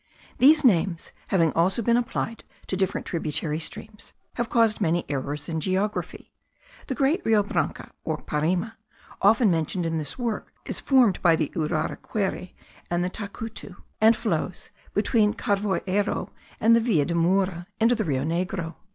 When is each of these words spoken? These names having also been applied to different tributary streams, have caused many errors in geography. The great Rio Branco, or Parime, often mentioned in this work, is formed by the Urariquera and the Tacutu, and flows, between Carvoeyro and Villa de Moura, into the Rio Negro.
These 0.39 0.65
names 0.65 1.11
having 1.27 1.51
also 1.53 1.83
been 1.83 1.95
applied 1.95 2.43
to 2.65 2.75
different 2.75 3.05
tributary 3.05 3.59
streams, 3.59 4.13
have 4.33 4.49
caused 4.49 4.81
many 4.81 5.05
errors 5.07 5.47
in 5.47 5.59
geography. 5.61 6.33
The 6.87 6.95
great 6.95 7.23
Rio 7.23 7.43
Branco, 7.43 7.91
or 8.03 8.17
Parime, 8.17 8.71
often 9.21 9.51
mentioned 9.51 9.85
in 9.85 9.99
this 9.99 10.17
work, 10.17 10.51
is 10.65 10.79
formed 10.79 11.21
by 11.21 11.35
the 11.35 11.49
Urariquera 11.55 12.51
and 12.89 13.03
the 13.03 13.11
Tacutu, 13.11 13.75
and 14.01 14.17
flows, 14.17 14.71
between 14.95 15.35
Carvoeyro 15.35 16.31
and 16.59 16.75
Villa 16.81 17.05
de 17.05 17.13
Moura, 17.13 17.67
into 17.79 17.93
the 17.93 18.03
Rio 18.03 18.23
Negro. 18.23 18.73